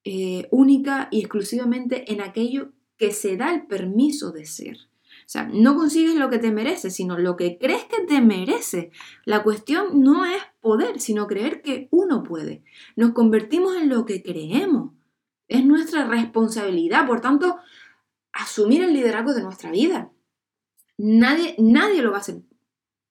eh, 0.05 0.47
única 0.53 1.09
y 1.11 1.19
exclusivamente 1.19 2.13
en 2.13 2.21
aquello 2.21 2.71
que 2.97 3.11
se 3.11 3.37
da 3.37 3.53
el 3.53 3.67
permiso 3.67 4.31
de 4.31 4.47
ser. 4.47 4.77
O 4.77 5.29
sea, 5.29 5.51
no 5.53 5.75
consigues 5.75 6.15
lo 6.15 6.31
que 6.31 6.39
te 6.39 6.53
mereces, 6.53 6.95
sino 6.95 7.19
lo 7.19 7.37
que 7.37 7.59
crees 7.59 7.87
que 7.87 8.03
te 8.03 8.21
merece. 8.21 8.93
La 9.25 9.43
cuestión 9.43 10.01
no 10.01 10.25
es 10.25 10.41
poder, 10.61 11.01
sino 11.01 11.27
creer 11.27 11.61
que 11.61 11.89
uno 11.91 12.23
puede. 12.23 12.63
Nos 12.95 13.11
convertimos 13.15 13.75
en 13.75 13.89
lo 13.89 14.07
que 14.07 14.23
creemos. 14.23 14.93
Es 15.49 15.65
nuestra 15.65 16.07
responsabilidad, 16.07 17.09
por 17.09 17.21
tanto, 17.21 17.57
asumir 18.33 18.85
el 18.85 18.95
liderazgo 18.95 19.35
de 19.35 19.43
nuestra 19.43 19.73
vida. 19.73 20.13
Nadie, 20.99 21.55
nadie 21.59 22.03
lo 22.03 22.11
va 22.11 22.19
a 22.19 22.21
hacer 22.21 22.43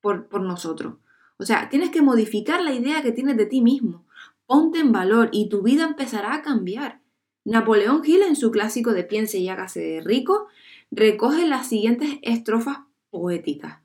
por, 0.01 0.27
por 0.27 0.41
nosotros. 0.41 0.95
O 1.37 1.45
sea, 1.45 1.69
tienes 1.69 1.89
que 1.89 2.01
modificar 2.01 2.61
la 2.63 2.73
idea 2.73 3.01
que 3.01 3.11
tienes 3.11 3.37
de 3.37 3.45
ti 3.45 3.61
mismo. 3.61 4.05
Ponte 4.45 4.79
en 4.79 4.91
valor 4.91 5.29
y 5.31 5.49
tu 5.49 5.61
vida 5.61 5.83
empezará 5.83 6.33
a 6.33 6.41
cambiar. 6.41 7.01
Napoleón 7.43 8.01
Hill 8.03 8.23
en 8.23 8.35
su 8.35 8.51
clásico 8.51 8.93
de 8.93 9.03
Piense 9.03 9.37
y 9.37 9.49
hágase 9.49 9.79
de 9.79 10.01
rico 10.01 10.47
recoge 10.91 11.47
las 11.47 11.67
siguientes 11.67 12.19
estrofas 12.21 12.79
poéticas. 13.09 13.79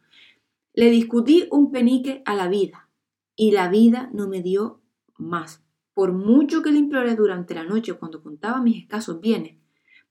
Le 0.73 0.90
discutí 0.90 1.49
un 1.50 1.71
penique 1.73 2.23
a 2.25 2.35
la 2.35 2.49
vida 2.49 2.88
y 3.37 3.50
la 3.50 3.69
vida 3.69 4.11
no 4.12 4.28
me 4.28 4.42
dio 4.42 4.80
más, 5.19 5.62
por 5.95 6.12
mucho 6.12 6.62
que 6.62 6.71
le 6.71 6.78
imploré 6.78 7.16
durante 7.16 7.54
la 7.54 7.64
noche 7.64 7.95
cuando 7.95 8.23
contaba 8.23 8.62
mis 8.62 8.83
escasos 8.83 9.21
bienes, 9.21 9.57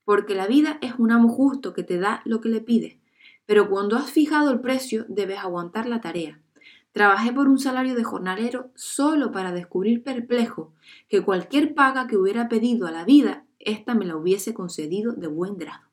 porque 0.04 0.34
la 0.34 0.46
vida 0.46 0.78
es 0.82 0.94
un 0.98 1.10
amo 1.10 1.28
justo 1.28 1.72
que 1.72 1.82
te 1.82 1.98
da 1.98 2.22
lo 2.24 2.40
que 2.40 2.50
le 2.50 2.60
pides, 2.60 2.98
pero 3.46 3.68
cuando 3.68 3.96
has 3.96 4.10
fijado 4.10 4.50
el 4.50 4.60
precio 4.60 5.04
debes 5.08 5.38
aguantar 5.38 5.86
la 5.86 6.00
tarea. 6.00 6.40
Trabajé 6.92 7.32
por 7.32 7.48
un 7.48 7.58
salario 7.58 7.94
de 7.94 8.04
jornalero 8.04 8.70
solo 8.74 9.30
para 9.30 9.52
descubrir 9.52 10.02
perplejo 10.02 10.72
que 11.08 11.22
cualquier 11.22 11.74
paga 11.74 12.06
que 12.06 12.16
hubiera 12.16 12.48
pedido 12.48 12.86
a 12.86 12.90
la 12.90 13.04
vida, 13.04 13.44
ésta 13.58 13.94
me 13.94 14.06
la 14.06 14.16
hubiese 14.16 14.54
concedido 14.54 15.12
de 15.12 15.28
buen 15.28 15.56
grado. 15.56 15.90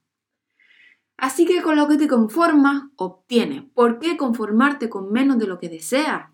Así 1.18 1.46
que 1.46 1.62
con 1.62 1.75
lo 1.75 1.88
que 1.88 1.98
te 1.98 2.08
conformas, 2.08 2.84
obtienes. 2.96 3.63
¿Por 3.74 4.00
qué 4.00 4.18
conformarte 4.18 4.89
con 4.89 5.12
menos 5.12 5.39
de 5.39 5.48
lo 5.48 5.60
que 5.60 5.70
deseas? 5.70 6.30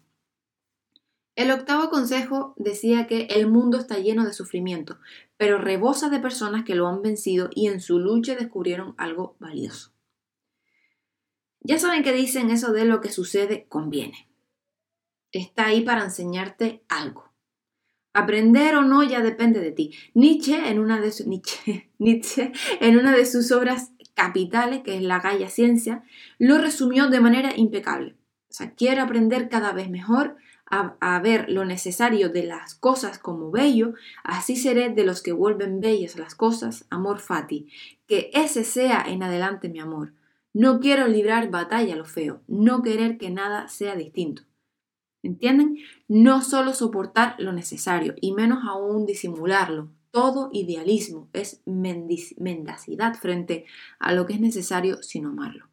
El 1.35 1.51
octavo 1.51 1.89
consejo 1.89 2.53
decía 2.57 3.07
que 3.07 3.23
el 3.23 3.49
mundo 3.49 3.77
está 3.77 3.97
lleno 3.97 4.25
de 4.25 4.33
sufrimiento, 4.33 4.99
pero 5.37 5.57
rebosa 5.57 6.09
de 6.09 6.19
personas 6.19 6.63
que 6.63 6.75
lo 6.75 6.87
han 6.87 7.01
vencido 7.01 7.49
y 7.55 7.67
en 7.67 7.79
su 7.79 7.97
lucha 7.97 8.35
descubrieron 8.35 8.93
algo 8.97 9.35
valioso. 9.39 9.92
Ya 11.63 11.79
saben 11.79 12.03
que 12.03 12.13
dicen 12.13 12.49
eso 12.49 12.73
de 12.73 12.85
lo 12.85 13.01
que 13.01 13.09
sucede 13.09 13.65
conviene 13.69 14.27
está 15.33 15.65
ahí 15.65 15.81
para 15.81 16.03
enseñarte 16.03 16.83
algo. 16.87 17.33
Aprender 18.13 18.75
o 18.75 18.83
no 18.83 19.03
ya 19.03 19.21
depende 19.21 19.59
de 19.59 19.71
ti. 19.71 19.93
Nietzsche 20.13 20.67
en 20.67 20.79
una 20.79 21.01
de, 21.01 21.11
sus 23.25 23.51
obras 23.51 23.91
capitales, 24.13 24.81
que 24.83 24.95
es 24.95 25.01
La 25.01 25.19
Gaia 25.19 25.49
Ciencia, 25.49 26.03
lo 26.37 26.59
resumió 26.59 27.09
de 27.09 27.19
manera 27.19 27.51
impecable. 27.55 28.15
O 28.49 28.53
sea, 28.53 28.75
quiero 28.75 29.01
aprender 29.01 29.49
cada 29.49 29.73
vez 29.73 29.89
mejor 29.89 30.37
a, 30.69 30.95
a, 30.99 31.19
ver 31.19 31.49
lo 31.49 31.65
necesario 31.65 32.29
de 32.29 32.43
las 32.43 32.75
cosas 32.75 33.17
como 33.17 33.49
bello, 33.49 33.95
así 34.23 34.55
seré 34.55 34.89
de 34.89 35.05
los 35.05 35.23
que 35.23 35.31
vuelven 35.31 35.79
bellas 35.79 36.17
las 36.17 36.35
cosas, 36.35 36.85
amor 36.91 37.19
fati. 37.19 37.67
Que 38.05 38.29
ese 38.33 38.63
sea 38.63 39.03
en 39.07 39.23
adelante 39.23 39.69
mi 39.69 39.79
amor. 39.79 40.13
No 40.53 40.79
quiero 40.79 41.07
librar 41.07 41.49
batalla 41.49 41.95
a 41.95 41.97
lo 41.97 42.05
feo, 42.05 42.43
no 42.47 42.83
querer 42.83 43.17
que 43.17 43.31
nada 43.31 43.67
sea 43.67 43.95
distinto. 43.95 44.43
¿Entienden? 45.23 45.79
No 46.07 46.41
solo 46.41 46.73
soportar 46.73 47.35
lo 47.39 47.53
necesario 47.53 48.13
y 48.21 48.33
menos 48.33 48.59
aún 48.67 49.05
disimularlo. 49.05 49.89
Todo 50.11 50.49
idealismo 50.53 51.29
es 51.33 51.63
mendacidad 51.65 53.15
frente 53.15 53.65
a 53.97 54.13
lo 54.13 54.27
que 54.27 54.33
es 54.33 54.39
necesario 54.39 55.01
sin 55.01 55.25
amarlo. 55.25 55.69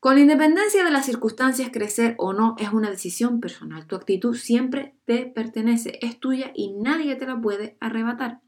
Con 0.00 0.18
independencia 0.18 0.82
de 0.82 0.90
las 0.90 1.06
circunstancias, 1.06 1.70
crecer 1.70 2.14
o 2.18 2.32
no 2.32 2.56
es 2.58 2.72
una 2.72 2.90
decisión 2.90 3.38
personal. 3.38 3.86
Tu 3.86 3.94
actitud 3.94 4.34
siempre 4.34 4.96
te 5.04 5.26
pertenece, 5.26 5.98
es 6.00 6.18
tuya 6.18 6.52
y 6.54 6.72
nadie 6.72 7.14
te 7.16 7.26
la 7.26 7.40
puede 7.40 7.76
arrebatar. 7.80 8.40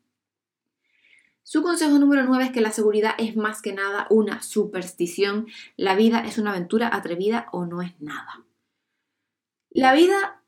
Su 1.44 1.62
consejo 1.62 1.98
número 1.98 2.24
9 2.24 2.44
es 2.44 2.50
que 2.52 2.60
la 2.60 2.70
seguridad 2.70 3.14
es 3.18 3.36
más 3.36 3.62
que 3.62 3.72
nada 3.72 4.06
una 4.10 4.42
superstición. 4.42 5.46
La 5.76 5.96
vida 5.96 6.20
es 6.20 6.38
una 6.38 6.50
aventura 6.50 6.94
atrevida 6.94 7.48
o 7.52 7.66
no 7.66 7.82
es 7.82 8.00
nada. 8.00 8.44
La 9.70 9.92
vida, 9.92 10.42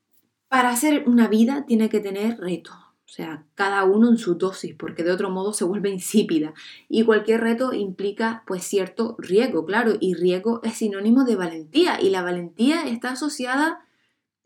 para 0.47 0.75
ser 0.75 1.07
una 1.07 1.27
vida, 1.27 1.65
tiene 1.65 1.89
que 1.89 1.99
tener 1.99 2.37
reto, 2.39 2.71
O 2.71 3.07
sea, 3.07 3.45
cada 3.55 3.83
uno 3.83 4.09
en 4.09 4.17
su 4.17 4.35
dosis, 4.35 4.73
porque 4.75 5.03
de 5.03 5.11
otro 5.11 5.29
modo 5.29 5.53
se 5.53 5.65
vuelve 5.65 5.89
insípida. 5.89 6.53
Y 6.87 7.03
cualquier 7.03 7.41
reto 7.41 7.73
implica, 7.73 8.43
pues, 8.47 8.63
cierto 8.63 9.15
riesgo, 9.19 9.65
claro. 9.65 9.93
Y 9.99 10.13
riesgo 10.13 10.61
es 10.63 10.75
sinónimo 10.75 11.23
de 11.25 11.35
valentía. 11.35 11.99
Y 12.01 12.09
la 12.09 12.21
valentía 12.21 12.87
está 12.87 13.11
asociada 13.11 13.85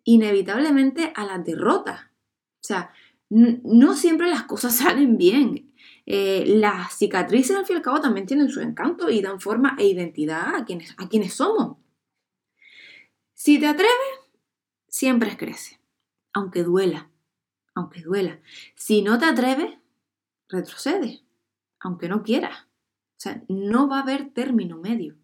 inevitablemente 0.03 1.13
a 1.15 1.25
la 1.25 1.37
derrota. 1.37 2.11
O 2.55 2.67
sea, 2.67 2.91
no 3.29 3.93
siempre 3.93 4.29
las 4.29 4.43
cosas 4.43 4.75
salen 4.77 5.17
bien. 5.17 5.68
Eh, 6.11 6.43
las 6.47 6.97
cicatrices, 6.97 7.55
al 7.55 7.67
fin 7.67 7.75
y 7.75 7.77
al 7.77 7.83
cabo, 7.83 8.01
también 8.01 8.25
tienen 8.25 8.49
su 8.49 8.61
encanto 8.61 9.11
y 9.11 9.21
dan 9.21 9.39
forma 9.39 9.75
e 9.77 9.85
identidad 9.85 10.55
a 10.55 10.65
quienes, 10.65 10.95
a 10.97 11.07
quienes 11.07 11.35
somos. 11.35 11.77
Si 13.35 13.59
te 13.59 13.67
atreves, 13.67 13.93
siempre 14.87 15.37
crece, 15.37 15.79
aunque 16.33 16.63
duela, 16.63 17.11
aunque 17.75 18.01
duela. 18.01 18.41
Si 18.73 19.03
no 19.03 19.19
te 19.19 19.25
atreves, 19.25 19.77
retrocede, 20.47 21.21
aunque 21.79 22.09
no 22.09 22.23
quieras. 22.23 22.63
O 22.63 23.19
sea, 23.21 23.43
no 23.47 23.87
va 23.87 23.99
a 23.99 24.01
haber 24.01 24.31
término 24.31 24.79
medio. 24.79 25.15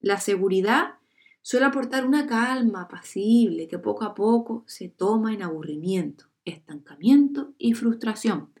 La 0.00 0.18
seguridad 0.18 0.94
suele 1.40 1.66
aportar 1.66 2.04
una 2.04 2.26
calma 2.26 2.82
apacible 2.82 3.68
que 3.68 3.78
poco 3.78 4.04
a 4.04 4.16
poco 4.16 4.64
se 4.66 4.88
toma 4.88 5.32
en 5.32 5.42
aburrimiento, 5.42 6.26
estancamiento 6.44 7.54
y 7.58 7.74
frustración. 7.74 8.52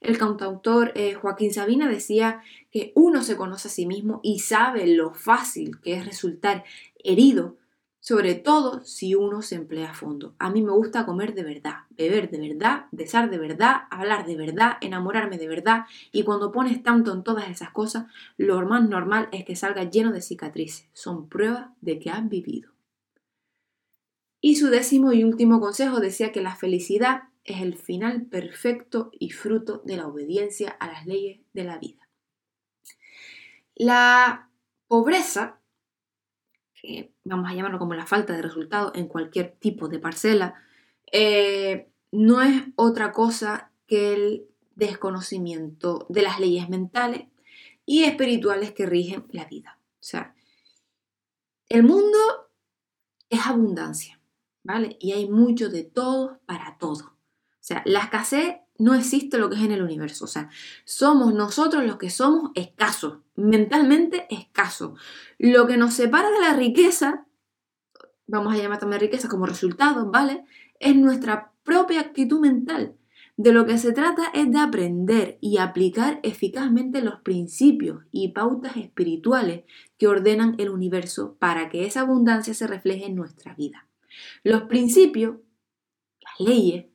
El 0.00 0.16
cantautor 0.18 0.92
eh, 0.94 1.14
Joaquín 1.14 1.52
Sabina 1.52 1.88
decía 1.88 2.42
que 2.70 2.92
uno 2.94 3.22
se 3.22 3.36
conoce 3.36 3.68
a 3.68 3.70
sí 3.70 3.86
mismo 3.86 4.20
y 4.22 4.40
sabe 4.40 4.86
lo 4.86 5.12
fácil 5.12 5.80
que 5.80 5.94
es 5.94 6.06
resultar 6.06 6.64
herido 7.04 7.56
sobre 8.00 8.34
todo 8.34 8.82
si 8.84 9.14
uno 9.14 9.42
se 9.42 9.56
emplea 9.56 9.90
a 9.90 9.94
fondo. 9.94 10.34
A 10.38 10.50
mí 10.50 10.62
me 10.62 10.72
gusta 10.72 11.04
comer 11.04 11.34
de 11.34 11.44
verdad, 11.44 11.84
beber 11.90 12.30
de 12.30 12.40
verdad, 12.40 12.86
besar 12.92 13.30
de 13.30 13.38
verdad, 13.38 13.82
hablar 13.90 14.26
de 14.26 14.36
verdad, 14.36 14.78
enamorarme 14.80 15.36
de 15.36 15.46
verdad 15.46 15.84
y 16.10 16.24
cuando 16.24 16.50
pones 16.50 16.82
tanto 16.82 17.12
en 17.12 17.22
todas 17.22 17.48
esas 17.50 17.70
cosas, 17.70 18.06
lo 18.38 18.60
más 18.66 18.88
normal 18.88 19.28
es 19.32 19.44
que 19.44 19.54
salga 19.54 19.84
lleno 19.84 20.12
de 20.12 20.22
cicatrices. 20.22 20.88
Son 20.94 21.28
pruebas 21.28 21.68
de 21.82 21.98
que 21.98 22.10
has 22.10 22.26
vivido. 22.26 22.70
Y 24.40 24.56
su 24.56 24.68
décimo 24.68 25.12
y 25.12 25.22
último 25.22 25.60
consejo 25.60 26.00
decía 26.00 26.32
que 26.32 26.40
la 26.40 26.56
felicidad 26.56 27.24
es 27.50 27.62
el 27.62 27.76
final 27.76 28.26
perfecto 28.26 29.10
y 29.12 29.30
fruto 29.30 29.82
de 29.84 29.96
la 29.96 30.06
obediencia 30.06 30.70
a 30.70 30.86
las 30.86 31.06
leyes 31.06 31.40
de 31.52 31.64
la 31.64 31.78
vida. 31.78 32.08
La 33.74 34.50
pobreza 34.88 35.60
que 36.80 37.12
vamos 37.24 37.50
a 37.50 37.54
llamarlo 37.54 37.78
como 37.78 37.94
la 37.94 38.06
falta 38.06 38.32
de 38.32 38.42
resultado 38.42 38.92
en 38.94 39.06
cualquier 39.06 39.52
tipo 39.52 39.88
de 39.88 39.98
parcela, 39.98 40.54
eh, 41.12 41.90
no 42.10 42.42
es 42.42 42.62
otra 42.76 43.12
cosa 43.12 43.70
que 43.86 44.14
el 44.14 44.46
desconocimiento 44.76 46.06
de 46.08 46.22
las 46.22 46.40
leyes 46.40 46.68
mentales 46.68 47.28
y 47.84 48.04
espirituales 48.04 48.72
que 48.72 48.86
rigen 48.86 49.26
la 49.30 49.44
vida. 49.44 49.78
O 49.94 50.02
sea, 50.02 50.34
el 51.68 51.82
mundo 51.82 52.18
es 53.28 53.46
abundancia, 53.46 54.20
¿vale? 54.62 54.96
Y 55.00 55.12
hay 55.12 55.28
mucho 55.28 55.68
de 55.68 55.84
todo 55.84 56.40
para 56.46 56.78
todo. 56.78 57.16
Sea, 57.70 57.82
la 57.84 58.00
escasez 58.00 58.56
no 58.78 58.94
existe 58.94 59.38
lo 59.38 59.48
que 59.48 59.54
es 59.54 59.62
en 59.62 59.70
el 59.70 59.84
universo. 59.84 60.24
O 60.24 60.26
sea, 60.26 60.50
somos 60.84 61.32
nosotros 61.32 61.84
los 61.84 61.98
que 61.98 62.10
somos 62.10 62.50
escasos, 62.56 63.18
mentalmente 63.36 64.26
escasos. 64.28 64.98
Lo 65.38 65.68
que 65.68 65.76
nos 65.76 65.94
separa 65.94 66.30
de 66.30 66.40
la 66.40 66.52
riqueza, 66.54 67.28
vamos 68.26 68.52
a 68.52 68.56
llamar 68.56 68.80
también 68.80 69.02
riqueza 69.02 69.28
como 69.28 69.46
resultado, 69.46 70.10
¿vale? 70.10 70.44
Es 70.80 70.96
nuestra 70.96 71.52
propia 71.62 72.00
actitud 72.00 72.40
mental. 72.40 72.96
De 73.36 73.52
lo 73.52 73.66
que 73.66 73.78
se 73.78 73.92
trata 73.92 74.32
es 74.34 74.50
de 74.50 74.58
aprender 74.58 75.38
y 75.40 75.58
aplicar 75.58 76.18
eficazmente 76.24 77.02
los 77.02 77.20
principios 77.20 78.02
y 78.10 78.32
pautas 78.32 78.76
espirituales 78.76 79.62
que 79.96 80.08
ordenan 80.08 80.56
el 80.58 80.70
universo 80.70 81.36
para 81.38 81.68
que 81.68 81.86
esa 81.86 82.00
abundancia 82.00 82.52
se 82.52 82.66
refleje 82.66 83.06
en 83.06 83.14
nuestra 83.14 83.54
vida. 83.54 83.86
Los 84.42 84.62
principios, 84.62 85.36
las 86.20 86.48
leyes, 86.48 86.89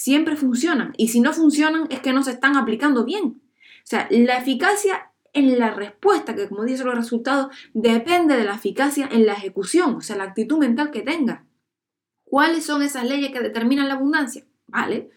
siempre 0.00 0.34
funcionan 0.34 0.94
y 0.96 1.08
si 1.08 1.20
no 1.20 1.34
funcionan 1.34 1.86
es 1.90 2.00
que 2.00 2.14
no 2.14 2.22
se 2.22 2.30
están 2.30 2.56
aplicando 2.56 3.04
bien. 3.04 3.24
O 3.24 3.84
sea, 3.84 4.08
la 4.10 4.38
eficacia 4.38 5.12
en 5.34 5.58
la 5.58 5.74
respuesta, 5.74 6.34
que 6.34 6.48
como 6.48 6.64
dice 6.64 6.84
los 6.84 6.94
resultados, 6.94 7.54
depende 7.74 8.34
de 8.38 8.44
la 8.44 8.54
eficacia 8.54 9.06
en 9.12 9.26
la 9.26 9.34
ejecución, 9.34 9.96
o 9.96 10.00
sea, 10.00 10.16
la 10.16 10.24
actitud 10.24 10.56
mental 10.56 10.90
que 10.90 11.02
tenga. 11.02 11.44
¿Cuáles 12.24 12.64
son 12.64 12.82
esas 12.82 13.06
leyes 13.06 13.30
que 13.30 13.40
determinan 13.40 13.88
la 13.88 13.94
abundancia? 13.94 14.46
¿Vale? 14.68 15.10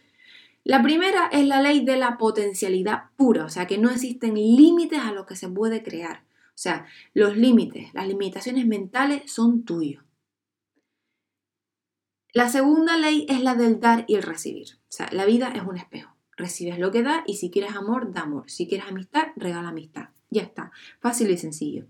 La 0.66 0.84
primera 0.84 1.28
es 1.32 1.48
la 1.48 1.62
ley 1.62 1.86
de 1.86 1.96
la 1.96 2.18
potencialidad 2.18 3.06
pura, 3.16 3.46
o 3.46 3.50
sea 3.50 3.68
que 3.68 3.78
no 3.78 3.90
existen 3.90 4.34
límites 4.34 5.00
a 5.00 5.14
lo 5.14 5.26
que 5.26 5.38
se 5.38 5.48
puede 5.48 5.82
crear. 5.82 6.26
O 6.48 6.58
sea, 6.58 6.88
los 7.14 7.38
límites, 7.38 7.94
las 7.94 8.10
limitaciones 8.10 8.68
mentales 8.68 9.32
son 9.32 9.64
tuyos. 9.64 10.04
La 12.34 12.50
segunda 12.50 12.98
ley 12.98 13.28
es 13.30 13.42
la 13.44 13.54
del 13.54 13.80
dar 13.80 14.06
y 14.08 14.16
el 14.16 14.24
recibir. 14.24 14.80
O 14.90 14.92
sea, 14.92 15.08
la 15.12 15.26
vida 15.26 15.50
es 15.50 15.62
un 15.62 15.78
espejo. 15.78 16.16
Recibes 16.36 16.80
lo 16.80 16.92
que 16.92 17.04
da 17.04 17.24
y 17.28 17.36
si 17.36 17.52
quieres 17.52 17.76
amor, 17.76 18.12
da 18.12 18.22
amor. 18.22 18.50
Si 18.50 18.68
quieres 18.68 18.88
amistad, 18.88 19.28
regala 19.36 19.70
amistad. 19.70 20.10
Ya 20.32 20.42
está. 20.42 20.72
Fácil 21.00 21.30
y 21.30 21.38
sencillo. 21.38 21.86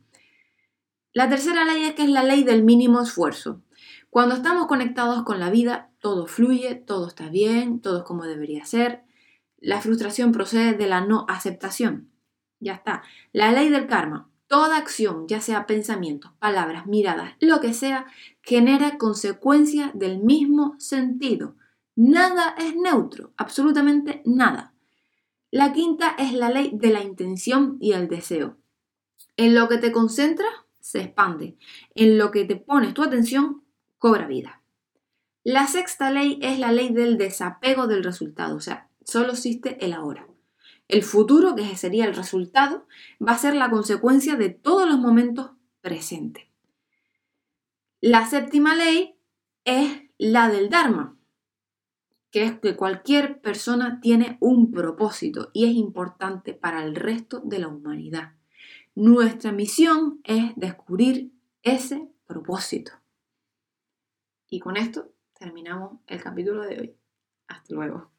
La 1.13 1.29
tercera 1.29 1.63
ley 1.63 1.85
es 1.85 1.93
que 1.93 2.03
es 2.03 2.09
la 2.09 2.23
ley 2.23 2.43
del 2.43 2.61
mínimo 2.61 3.01
esfuerzo. 3.01 3.61
Cuando 4.09 4.35
estamos 4.35 4.67
conectados 4.67 5.23
con 5.23 5.39
la 5.39 5.49
vida, 5.49 5.91
todo 5.99 6.27
fluye, 6.27 6.75
todo 6.75 7.07
está 7.07 7.29
bien, 7.29 7.79
todo 7.79 7.99
es 7.99 8.03
como 8.03 8.25
debería 8.25 8.65
ser. 8.65 9.03
La 9.59 9.79
frustración 9.79 10.33
procede 10.33 10.73
de 10.73 10.87
la 10.87 10.99
no 10.99 11.25
aceptación. 11.29 12.09
Ya 12.59 12.73
está. 12.73 13.01
La 13.31 13.53
ley 13.53 13.69
del 13.69 13.87
karma. 13.87 14.29
Toda 14.53 14.77
acción, 14.77 15.27
ya 15.27 15.41
sea 15.41 15.65
pensamientos, 15.65 16.31
palabras, 16.37 16.85
miradas, 16.85 17.33
lo 17.39 17.59
que 17.59 17.73
sea, 17.73 18.05
genera 18.43 18.99
consecuencias 18.99 19.89
del 19.95 20.19
mismo 20.19 20.75
sentido. 20.77 21.55
Nada 21.95 22.53
es 22.59 22.75
neutro, 22.75 23.33
absolutamente 23.35 24.21
nada. 24.25 24.75
La 25.49 25.73
quinta 25.73 26.13
es 26.19 26.33
la 26.33 26.51
ley 26.51 26.69
de 26.71 26.91
la 26.91 27.01
intención 27.01 27.77
y 27.81 27.93
el 27.93 28.07
deseo. 28.07 28.59
En 29.37 29.55
lo 29.55 29.67
que 29.67 29.79
te 29.79 29.91
concentras, 29.91 30.53
se 30.79 31.01
expande. 31.01 31.57
En 31.95 32.19
lo 32.19 32.29
que 32.29 32.45
te 32.45 32.55
pones 32.55 32.93
tu 32.93 33.01
atención, 33.01 33.63
cobra 33.97 34.27
vida. 34.27 34.61
La 35.43 35.65
sexta 35.65 36.11
ley 36.11 36.37
es 36.43 36.59
la 36.59 36.71
ley 36.71 36.93
del 36.93 37.17
desapego 37.17 37.87
del 37.87 38.03
resultado, 38.03 38.57
o 38.57 38.61
sea, 38.61 38.87
solo 39.03 39.31
existe 39.31 39.83
el 39.83 39.93
ahora. 39.93 40.27
El 40.87 41.03
futuro, 41.03 41.55
que 41.55 41.75
sería 41.75 42.05
el 42.05 42.15
resultado, 42.15 42.87
va 43.25 43.33
a 43.33 43.37
ser 43.37 43.55
la 43.55 43.69
consecuencia 43.69 44.35
de 44.35 44.49
todos 44.49 44.87
los 44.87 44.99
momentos 44.99 45.51
presentes. 45.81 46.45
La 48.01 48.27
séptima 48.27 48.75
ley 48.75 49.15
es 49.65 50.03
la 50.17 50.49
del 50.49 50.69
Dharma, 50.69 51.17
que 52.31 52.43
es 52.43 52.59
que 52.59 52.75
cualquier 52.75 53.41
persona 53.41 54.01
tiene 54.01 54.37
un 54.41 54.71
propósito 54.71 55.51
y 55.53 55.65
es 55.65 55.75
importante 55.75 56.53
para 56.53 56.83
el 56.83 56.95
resto 56.95 57.41
de 57.45 57.59
la 57.59 57.67
humanidad. 57.67 58.33
Nuestra 58.95 59.51
misión 59.51 60.19
es 60.23 60.51
descubrir 60.55 61.31
ese 61.61 62.09
propósito. 62.25 62.91
Y 64.49 64.59
con 64.59 64.77
esto 64.77 65.13
terminamos 65.37 65.99
el 66.07 66.21
capítulo 66.21 66.63
de 66.63 66.79
hoy. 66.79 66.95
Hasta 67.47 67.73
luego. 67.73 68.12